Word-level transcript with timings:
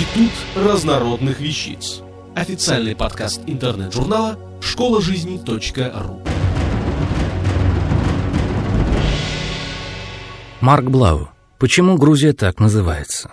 Институт 0.00 0.32
разнородных 0.56 1.40
вещиц. 1.40 2.00
Официальный 2.34 2.96
подкаст 2.96 3.42
интернет-журнала 3.46 4.38
школа 4.62 5.02
жизни 5.02 5.38
.ру. 5.46 6.22
Марк 10.62 10.86
Блау. 10.86 11.28
Почему 11.58 11.98
Грузия 11.98 12.32
так 12.32 12.60
называется? 12.60 13.30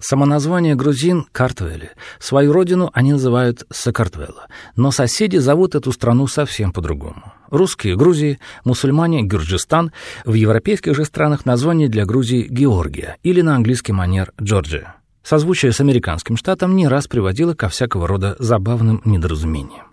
Само 0.00 0.26
название 0.26 0.74
грузин— 0.74 1.28
Картвели. 1.32 1.90
Свою 2.18 2.52
родину 2.52 2.90
они 2.92 3.12
называют 3.12 3.64
Сакартвела. 3.70 4.48
Но 4.74 4.90
соседи 4.90 5.36
зовут 5.36 5.76
эту 5.76 5.92
страну 5.92 6.26
совсем 6.26 6.72
по-другому. 6.72 7.32
Русские— 7.52 7.96
Грузии, 7.98 8.38
мусульмане— 8.64 9.22
Гюрджистан. 9.24 9.92
В 10.24 10.32
европейских 10.32 10.96
же 10.96 11.04
странах 11.04 11.44
название 11.44 11.90
для 11.90 12.06
Грузии— 12.06 12.46
Георгия 12.50 13.18
или 13.22 13.42
на 13.42 13.56
английский 13.56 13.92
манер 13.92 14.32
Джорджия. 14.40 14.96
Созвучие 15.22 15.72
с 15.72 15.80
американским 15.80 16.38
штатом 16.38 16.74
не 16.74 16.88
раз 16.88 17.08
приводило 17.08 17.52
ко 17.52 17.68
всякого 17.68 18.08
рода 18.08 18.36
забавным 18.38 19.02
недоразумениям. 19.04 19.88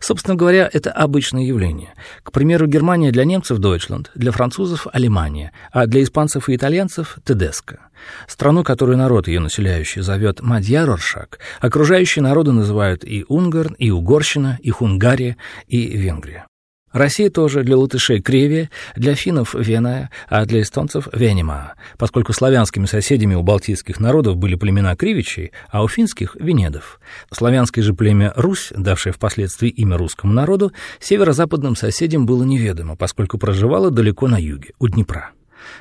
Собственно 0.00 0.36
говоря, 0.36 0.70
это 0.72 0.90
обычное 0.90 1.44
явление. 1.44 1.92
К 2.22 2.32
примеру, 2.32 2.66
Германия 2.66 3.12
для 3.12 3.26
немцев– 3.26 3.58
Deutschland, 3.60 4.06
для 4.14 4.32
французов– 4.32 4.86
Алемания, 4.92 5.52
а 5.72 5.86
для 5.86 6.02
испанцев 6.02 6.48
и 6.48 6.56
итальянцев– 6.56 7.18
Тедеско. 7.24 7.90
Страну, 8.26 8.64
которую 8.64 8.96
народ 8.96 9.28
ее 9.28 9.40
населяющий 9.40 10.00
зовет 10.00 10.40
Мадьяроршак, 10.40 11.40
окружающие 11.60 12.22
народы 12.22 12.52
называют 12.52 13.04
и 13.04 13.26
Унгарн, 13.28 13.74
и 13.74 13.90
Угорщина, 13.90 14.58
и 14.62 14.70
Хунгария, 14.70 15.36
и 15.68 15.94
Венгрия. 15.94 16.46
Россия 16.96 17.28
тоже 17.28 17.62
для 17.62 17.76
латышей 17.76 18.22
Кревия, 18.22 18.70
для 18.96 19.14
финнов 19.14 19.54
Веная, 19.54 20.10
а 20.30 20.46
для 20.46 20.62
эстонцев 20.62 21.08
Венема, 21.12 21.74
поскольку 21.98 22.32
славянскими 22.32 22.86
соседями 22.86 23.34
у 23.34 23.42
балтийских 23.42 24.00
народов 24.00 24.38
были 24.38 24.54
племена 24.54 24.96
Кривичей, 24.96 25.52
а 25.70 25.82
у 25.84 25.88
финских— 25.88 26.36
Венедов. 26.40 26.98
Славянское 27.30 27.84
же 27.84 27.92
племя 27.92 28.32
Русь, 28.34 28.72
давшее 28.74 29.12
впоследствии 29.12 29.68
имя 29.68 29.98
русскому 29.98 30.32
народу, 30.32 30.72
северо-западным 30.98 31.76
соседям 31.76 32.24
было 32.24 32.44
неведомо, 32.44 32.96
поскольку 32.96 33.36
проживало 33.36 33.90
далеко 33.90 34.26
на 34.26 34.40
юге, 34.40 34.70
у 34.78 34.88
Днепра. 34.88 35.32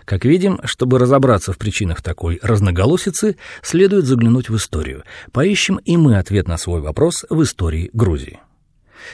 Как 0.04 0.26
видим, 0.26 0.60
чтобы 0.66 1.00
разобраться 1.00 1.54
в 1.54 1.58
причинах 1.58 2.02
такой 2.02 2.40
разноголосицы, 2.42 3.38
следует 3.62 4.04
заглянуть 4.04 4.50
в 4.50 4.58
историю. 4.58 5.04
Поищем 5.32 5.78
и 5.78 5.96
мы 5.96 6.18
ответ 6.18 6.50
на 6.50 6.58
свой 6.58 6.82
вопрос 6.82 7.26
в 7.30 7.42
истории 7.42 7.90
Грузии. 7.94 8.40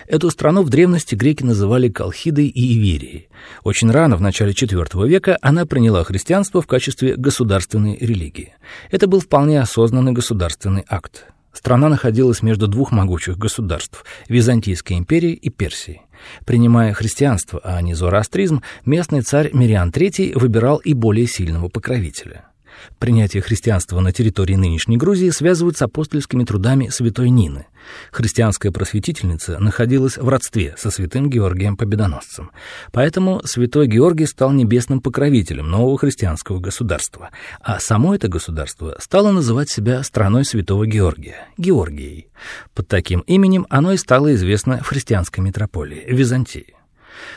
Эту 0.08 0.30
страну 0.30 0.64
в 0.64 0.70
древности 0.70 1.16
греки 1.16 1.44
называли 1.44 1.90
Колхидой 1.90 2.48
и 2.48 2.74
Иверией. 2.74 3.30
Очень 3.64 3.92
рано, 3.92 4.16
в 4.16 4.22
начале 4.22 4.52
IV 4.52 5.08
века, 5.08 5.38
она 5.42 5.66
приняла 5.66 6.04
христианство 6.04 6.62
в 6.62 6.68
качестве 6.68 7.16
государственной 7.16 7.98
религии. 7.98 8.54
Это 8.90 9.08
был 9.08 9.20
вполне 9.20 9.62
осознанный 9.62 10.12
государственный 10.12 10.86
акт. 10.88 11.26
Страна 11.54 11.90
находилась 11.90 12.42
между 12.42 12.68
двух 12.68 12.92
могучих 12.92 13.38
государств– 13.38 14.06
Византийской 14.30 14.98
империи 14.98 15.34
и 15.34 15.50
Персии. 15.50 16.02
Принимая 16.46 16.94
христианство, 16.94 17.60
а 17.64 17.82
не 17.82 17.94
зороастризм, 17.94 18.62
местный 18.86 19.22
царь 19.22 19.50
Мириан 19.54 19.90
III 19.90 20.38
выбирал 20.38 20.78
и 20.78 20.94
более 20.94 21.28
сильного 21.28 21.68
покровителя– 21.68 22.46
Принятие 23.00 23.42
христианства 23.42 24.00
на 24.00 24.12
территории 24.12 24.56
нынешней 24.56 24.98
Грузии 24.98 25.30
связывают 25.30 25.78
с 25.78 25.82
апостольскими 25.82 26.44
трудами 26.44 26.90
святой 26.90 27.30
Нины. 27.30 27.68
Христианская 28.12 28.72
просветительница 28.72 29.58
находилась 29.60 30.18
в 30.18 30.28
родстве 30.28 30.76
со 30.78 30.92
святым 30.92 31.30
Георгием 31.30 31.78
Победоносцем. 31.78 32.52
Поэтому 32.92 33.42
святой 33.44 33.88
Георгий 33.88 34.26
стал 34.26 34.52
небесным 34.52 35.02
покровителем 35.02 35.70
нового 35.70 35.98
христианского 35.98 36.60
государства, 36.60 37.32
а 37.60 37.80
само 37.80 38.16
это 38.16 38.28
государство 38.28 38.96
стало 39.00 39.32
называть 39.32 39.70
себя 39.70 40.04
страной 40.04 40.46
святого 40.46 40.86
Георгия, 40.86 41.48
Георгией. 41.58 42.28
Под 42.76 42.88
таким 42.88 43.22
именем 43.22 43.66
оно 43.70 43.94
и 43.94 43.98
стало 43.98 44.34
известно 44.36 44.78
в 44.84 44.88
христианской 44.88 45.44
метрополии, 45.44 46.04
Византии. 46.08 46.76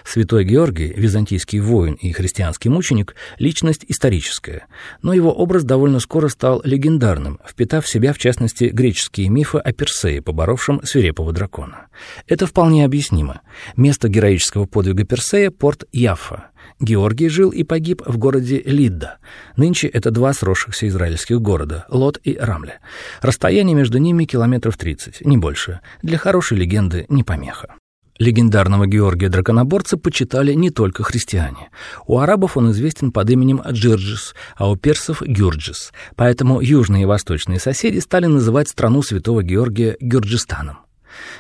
Святой 0.05 0.45
Георгий, 0.45 0.93
византийский 0.97 1.61
воин 1.61 1.95
и 1.95 2.13
христианский 2.13 2.69
мученик, 2.69 3.15
личность 3.39 3.85
историческая, 3.89 4.67
но 5.03 5.13
его 5.13 5.33
образ 5.33 5.65
довольно 5.65 6.01
скоро 6.01 6.29
стал 6.29 6.61
легендарным, 6.65 7.41
впитав 7.49 7.85
в 7.85 7.89
себя, 7.89 8.13
в 8.13 8.19
частности, 8.19 8.65
греческие 8.65 9.29
мифы 9.29 9.59
о 9.59 9.73
Персее, 9.73 10.23
поборовшем 10.23 10.83
свирепого 10.85 11.33
дракона. 11.33 11.87
Это 12.27 12.47
вполне 12.47 12.85
объяснимо. 12.85 13.41
Место 13.77 14.09
героического 14.09 14.67
подвига 14.67 15.05
Персея— 15.05 15.51
порт 15.51 15.85
Яффа. 15.93 16.51
Георгий 16.81 17.29
жил 17.29 17.51
и 17.51 17.63
погиб 17.63 18.03
в 18.05 18.19
городе 18.19 18.63
Лидда. 18.65 19.19
Нынче 19.57 19.87
это 19.89 20.11
два 20.11 20.33
сросшихся 20.33 20.89
израильских 20.89 21.41
города— 21.41 21.87
Лот 21.89 22.19
и 22.25 22.37
Рамле. 22.37 22.81
Расстояние 23.21 23.77
между 23.77 23.99
ними 23.99 24.25
километров 24.25 24.77
30, 24.77 25.25
не 25.25 25.37
больше. 25.37 25.81
Для 26.03 26.19
хорошей 26.19 26.59
легенды 26.59 27.07
не 27.09 27.23
помеха. 27.23 27.75
Легендарного 28.19 28.87
Георгия 28.87 29.29
Драконоборца 29.29 29.97
почитали 29.97 30.53
не 30.53 30.71
только 30.71 31.03
христиане. 31.03 31.71
У 32.07 32.19
арабов 32.19 32.57
он 32.57 32.71
известен 32.71 33.11
под 33.11 33.29
именем 33.31 33.61
Джирджис, 33.69 34.35
а 34.57 34.71
у 34.71 34.77
персов— 34.77 35.21
Гюрджис. 35.27 35.93
Поэтому 36.15 36.61
южные 36.61 37.03
и 37.03 37.07
восточные 37.07 37.59
соседи 37.59 37.99
стали 37.99 38.27
называть 38.27 38.69
страну 38.69 39.03
святого 39.03 39.43
Георгия 39.43 39.97
Гюрджистаном. 40.01 40.79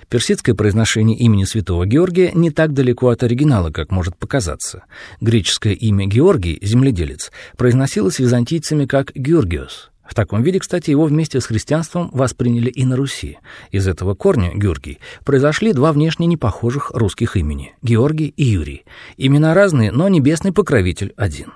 Персидское 0.09 0.55
произношение 0.55 1.17
имени 1.17 1.45
святого 1.45 1.87
Георгия 1.87 2.33
не 2.33 2.51
так 2.51 2.73
далеко 2.73 3.09
от 3.09 3.23
оригинала, 3.23 3.71
как 3.71 3.91
может 3.91 4.17
показаться. 4.17 4.85
Греческое 5.21 5.75
имя 5.75 6.06
Георгий, 6.06 6.59
земледелец, 6.61 7.31
произносилось 7.56 8.19
византийцами 8.19 8.87
как 8.87 9.12
Георгиос— 9.15 9.91
в 10.06 10.15
таком 10.15 10.42
виде, 10.42 10.59
кстати, 10.59 10.91
его 10.91 11.04
вместе 11.04 11.41
с 11.41 11.47
христианством 11.47 12.10
восприняли 12.12 12.70
и 12.70 12.84
на 12.84 12.97
Руси. 12.97 13.38
Из 13.70 13.88
этого 13.88 14.15
корня, 14.15 14.53
Георгий, 14.54 14.98
произошли 15.25 15.72
два 15.72 15.92
внешне 15.92 16.26
непохожих 16.26 16.91
русских 16.92 17.37
имени– 17.37 17.75
Георгий 17.82 18.28
и 18.37 18.44
Юрий. 18.44 18.84
Имена 19.16 19.54
разные, 19.54 19.93
но 19.93 20.09
небесный 20.09 20.53
покровитель 20.53 21.14
один. 21.16 21.53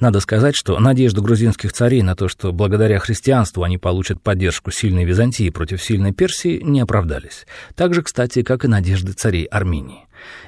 Надо 0.00 0.20
сказать, 0.20 0.54
что 0.54 0.78
надежды 0.78 1.22
грузинских 1.22 1.72
царей 1.72 2.02
на 2.02 2.14
то, 2.14 2.28
что 2.28 2.52
благодаря 2.52 2.98
христианству 2.98 3.62
они 3.62 3.78
получат 3.78 4.20
поддержку 4.20 4.70
сильной 4.70 5.04
Византии 5.04 5.48
против 5.50 5.82
сильной 5.82 6.12
Персии, 6.12 6.60
не 6.62 6.80
оправдались. 6.80 7.46
Так 7.74 7.94
же, 7.94 8.02
кстати, 8.02 8.42
как 8.42 8.64
и 8.64 8.68
надежды 8.68 9.12
царей 9.12 9.44
Армении. 9.44 10.06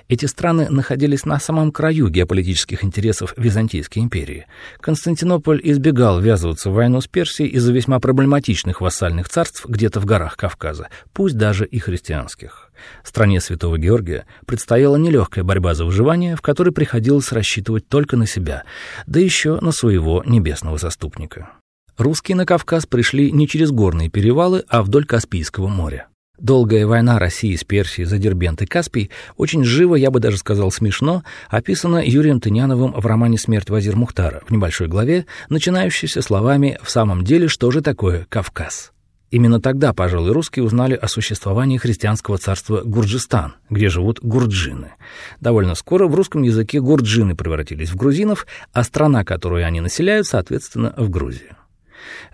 Эти 0.08 0.26
страны 0.26 0.68
находились 0.68 1.24
на 1.24 1.38
самом 1.40 1.72
краю 1.72 2.08
геополитических 2.08 2.84
интересов 2.84 3.34
Византийской 3.36 4.02
империи. 4.02 4.46
Константинополь 4.80 5.60
избегал 5.62 6.20
ввязываться 6.20 6.70
в 6.70 6.74
войну 6.74 7.00
с 7.00 7.06
Персией 7.06 7.50
из-за 7.50 7.72
весьма 7.72 8.00
проблематичных 8.00 8.80
вассальных 8.80 9.28
царств 9.28 9.66
где-то 9.66 10.00
в 10.00 10.04
горах 10.04 10.36
Кавказа, 10.36 10.88
пусть 11.12 11.36
даже 11.36 11.64
и 11.64 11.78
христианских. 11.78 12.70
Стране 13.02 13.40
Святого 13.40 13.78
Георгия 13.78 14.26
предстояла 14.46 14.96
нелегкая 14.96 15.44
борьба 15.44 15.74
за 15.74 15.84
выживание, 15.84 16.36
в 16.36 16.42
которой 16.42 16.70
приходилось 16.70 17.32
рассчитывать 17.32 17.88
только 17.88 18.16
на 18.16 18.26
себя, 18.26 18.64
да 19.06 19.20
еще 19.20 19.58
на 19.60 19.72
своего 19.72 20.22
небесного 20.26 20.78
заступника. 20.78 21.50
Русские 21.96 22.36
на 22.36 22.44
Кавказ 22.44 22.86
пришли 22.86 23.30
не 23.30 23.46
через 23.46 23.70
горные 23.70 24.10
перевалы, 24.10 24.64
а 24.68 24.82
вдоль 24.82 25.06
Каспийского 25.06 25.68
моря. 25.68 26.08
Долгая 26.38 26.84
война 26.86 27.20
России 27.20 27.54
с 27.54 27.62
Персией 27.62 28.06
за 28.06 28.18
Дербент 28.18 28.60
и 28.60 28.66
Каспий 28.66 29.10
очень 29.36 29.62
живо, 29.62 29.94
я 29.94 30.10
бы 30.10 30.18
даже 30.18 30.36
сказал 30.36 30.72
смешно, 30.72 31.22
описана 31.48 32.04
Юрием 32.04 32.40
Тыняновым 32.40 32.92
в 32.92 33.06
романе 33.06 33.38
«Смерть 33.38 33.70
Вазир 33.70 33.94
Мухтара» 33.94 34.42
в 34.46 34.50
небольшой 34.50 34.88
главе, 34.88 35.26
начинающейся 35.48 36.22
словами 36.22 36.76
«В 36.82 36.90
самом 36.90 37.22
деле, 37.22 37.46
что 37.46 37.70
же 37.70 37.82
такое 37.82 38.26
Кавказ?». 38.28 38.90
Именно 39.30 39.60
тогда, 39.60 39.92
пожалуй, 39.92 40.32
русские 40.32 40.64
узнали 40.64 40.94
о 40.94 41.08
существовании 41.08 41.78
христианского 41.78 42.38
царства 42.38 42.82
Гурджистан, 42.84 43.54
где 43.70 43.88
живут 43.88 44.20
гурджины. 44.20 44.92
Довольно 45.40 45.74
скоро 45.74 46.06
в 46.06 46.14
русском 46.14 46.42
языке 46.42 46.80
гурджины 46.80 47.34
превратились 47.34 47.90
в 47.90 47.96
грузинов, 47.96 48.46
а 48.72 48.84
страна, 48.84 49.24
которую 49.24 49.66
они 49.66 49.80
населяют, 49.80 50.26
соответственно, 50.26 50.94
в 50.96 51.10
Грузию. 51.10 51.56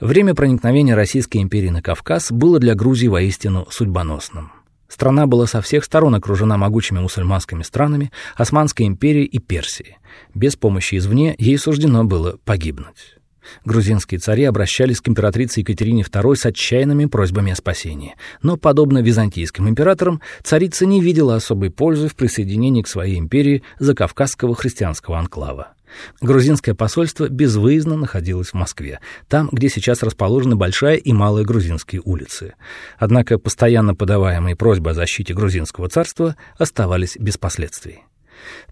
Время 0.00 0.34
проникновения 0.34 0.94
Российской 0.94 1.38
империи 1.38 1.68
на 1.68 1.82
Кавказ 1.82 2.32
было 2.32 2.58
для 2.58 2.74
Грузии 2.74 3.08
воистину 3.08 3.66
судьбоносным. 3.70 4.52
Страна 4.88 5.26
была 5.26 5.46
со 5.46 5.62
всех 5.62 5.84
сторон 5.84 6.16
окружена 6.16 6.56
могучими 6.56 6.98
мусульманскими 6.98 7.62
странами, 7.62 8.10
Османской 8.36 8.86
империей 8.86 9.26
и 9.26 9.38
Персией. 9.38 9.98
Без 10.34 10.56
помощи 10.56 10.96
извне 10.96 11.36
ей 11.38 11.58
суждено 11.58 12.04
было 12.04 12.38
погибнуть. 12.44 13.16
Грузинские 13.64 14.18
цари 14.18 14.44
обращались 14.44 15.00
к 15.00 15.08
императрице 15.08 15.60
Екатерине 15.60 16.02
II 16.02 16.34
с 16.34 16.46
отчаянными 16.46 17.06
просьбами 17.06 17.52
о 17.52 17.56
спасении. 17.56 18.14
Но, 18.42 18.56
подобно 18.56 18.98
византийским 18.98 19.68
императорам, 19.68 20.20
царица 20.42 20.86
не 20.86 21.00
видела 21.00 21.36
особой 21.36 21.70
пользы 21.70 22.08
в 22.08 22.16
присоединении 22.16 22.82
к 22.82 22.88
своей 22.88 23.18
империи 23.18 23.62
закавказского 23.78 24.54
христианского 24.54 25.18
анклава. 25.18 25.74
Грузинское 26.20 26.74
посольство 26.74 27.28
безвыездно 27.28 27.96
находилось 27.96 28.48
в 28.48 28.54
Москве, 28.54 29.00
там, 29.28 29.48
где 29.52 29.68
сейчас 29.68 30.02
расположены 30.02 30.56
Большая 30.56 30.96
и 30.96 31.12
Малая 31.12 31.44
грузинские 31.44 32.02
улицы. 32.04 32.54
Однако 32.98 33.38
постоянно 33.38 33.94
подаваемые 33.94 34.56
просьбы 34.56 34.90
о 34.90 34.94
защите 34.94 35.34
грузинского 35.34 35.88
царства 35.88 36.36
оставались 36.58 37.16
без 37.18 37.38
последствий. 37.38 38.04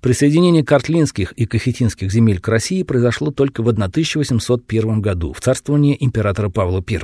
Присоединение 0.00 0.65
картлинских 0.65 1.32
и 1.32 1.47
кахетинских 1.47 2.11
земель 2.11 2.41
к 2.41 2.49
России 2.49 2.82
произошло 2.82 3.31
только 3.31 3.62
в 3.62 3.69
1801 3.69 5.00
году, 5.00 5.32
в 5.32 5.41
царствовании 5.41 5.97
императора 5.99 6.49
Павла 6.49 6.82
I. 6.88 7.00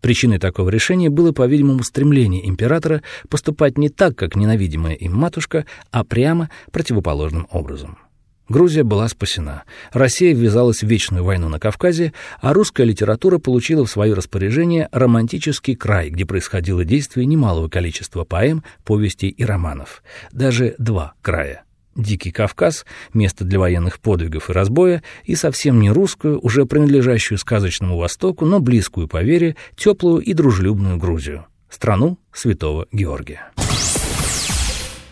Причиной 0.00 0.38
такого 0.38 0.68
решения 0.68 1.10
было, 1.10 1.32
по-видимому, 1.32 1.82
стремление 1.82 2.48
императора 2.48 3.02
поступать 3.28 3.78
не 3.78 3.88
так, 3.88 4.16
как 4.16 4.36
ненавидимая 4.36 4.94
им 4.94 5.14
матушка, 5.14 5.66
а 5.90 6.04
прямо 6.04 6.50
противоположным 6.70 7.48
образом. 7.50 7.98
Грузия 8.48 8.82
была 8.82 9.08
спасена. 9.08 9.64
Россия 9.92 10.34
ввязалась 10.34 10.82
в 10.82 10.86
вечную 10.86 11.22
войну 11.22 11.48
на 11.48 11.60
Кавказе, 11.60 12.14
а 12.40 12.54
русская 12.54 12.84
литература 12.84 13.38
получила 13.38 13.84
в 13.84 13.90
свое 13.90 14.14
распоряжение 14.14 14.88
романтический 14.90 15.74
край, 15.74 16.08
где 16.10 16.24
происходило 16.24 16.84
действие 16.84 17.26
немалого 17.26 17.68
количества 17.68 18.24
поэм, 18.24 18.64
повестей 18.84 19.28
и 19.28 19.44
романов. 19.44 20.02
Даже 20.32 20.74
два 20.78 21.12
края. 21.20 21.64
Дикий 21.94 22.30
Кавказ, 22.30 22.86
место 23.12 23.44
для 23.44 23.58
военных 23.58 23.98
подвигов 23.98 24.50
и 24.50 24.52
разбоя, 24.52 25.02
и 25.24 25.34
совсем 25.34 25.80
не 25.80 25.90
русскую, 25.90 26.40
уже 26.40 26.64
принадлежащую 26.64 27.38
сказочному 27.38 27.98
Востоку, 27.98 28.46
но 28.46 28.60
близкую 28.60 29.08
по 29.08 29.22
вере, 29.22 29.56
теплую 29.76 30.22
и 30.22 30.32
дружелюбную 30.32 30.96
Грузию, 30.96 31.46
страну 31.68 32.18
святого 32.32 32.86
Георгия. 32.92 33.50